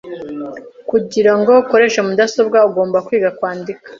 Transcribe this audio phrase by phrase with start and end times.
[0.89, 3.87] Kugirango ukoreshe mudasobwa, ugomba kwiga kwandika.